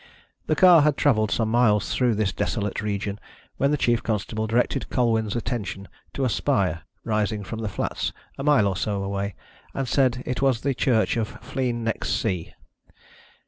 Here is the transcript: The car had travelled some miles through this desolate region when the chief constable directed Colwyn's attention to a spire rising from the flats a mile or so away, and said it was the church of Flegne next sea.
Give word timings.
The 0.47 0.55
car 0.55 0.81
had 0.81 0.97
travelled 0.97 1.29
some 1.29 1.51
miles 1.51 1.93
through 1.93 2.15
this 2.15 2.33
desolate 2.33 2.81
region 2.81 3.19
when 3.57 3.69
the 3.69 3.77
chief 3.77 4.01
constable 4.01 4.47
directed 4.47 4.89
Colwyn's 4.89 5.35
attention 5.35 5.87
to 6.13 6.25
a 6.25 6.27
spire 6.29 6.81
rising 7.03 7.43
from 7.43 7.59
the 7.59 7.69
flats 7.69 8.11
a 8.35 8.41
mile 8.43 8.67
or 8.67 8.75
so 8.75 9.03
away, 9.03 9.35
and 9.75 9.87
said 9.87 10.23
it 10.25 10.41
was 10.41 10.61
the 10.61 10.73
church 10.73 11.17
of 11.17 11.27
Flegne 11.45 11.83
next 11.83 12.19
sea. 12.19 12.51